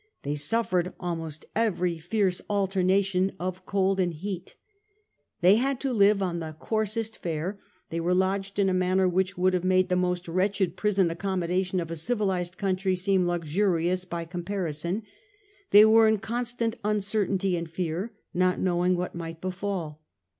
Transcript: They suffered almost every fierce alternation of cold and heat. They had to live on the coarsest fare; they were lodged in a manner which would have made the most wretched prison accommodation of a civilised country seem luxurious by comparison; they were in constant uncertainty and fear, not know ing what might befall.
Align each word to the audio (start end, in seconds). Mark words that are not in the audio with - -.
They 0.23 0.33
suffered 0.33 0.95
almost 0.99 1.45
every 1.55 1.99
fierce 1.99 2.41
alternation 2.49 3.33
of 3.39 3.67
cold 3.67 3.99
and 3.99 4.15
heat. 4.15 4.55
They 5.41 5.57
had 5.57 5.79
to 5.81 5.93
live 5.93 6.23
on 6.23 6.39
the 6.39 6.53
coarsest 6.57 7.15
fare; 7.19 7.59
they 7.91 7.99
were 7.99 8.15
lodged 8.15 8.57
in 8.57 8.67
a 8.67 8.73
manner 8.73 9.07
which 9.07 9.37
would 9.37 9.53
have 9.53 9.63
made 9.63 9.89
the 9.89 9.95
most 9.95 10.27
wretched 10.27 10.75
prison 10.75 11.11
accommodation 11.11 11.79
of 11.79 11.91
a 11.91 11.95
civilised 11.95 12.57
country 12.57 12.95
seem 12.95 13.27
luxurious 13.27 14.03
by 14.03 14.25
comparison; 14.25 15.03
they 15.69 15.85
were 15.85 16.07
in 16.07 16.17
constant 16.17 16.77
uncertainty 16.83 17.55
and 17.55 17.69
fear, 17.69 18.11
not 18.33 18.59
know 18.59 18.83
ing 18.83 18.97
what 18.97 19.13
might 19.13 19.39
befall. 19.39 20.01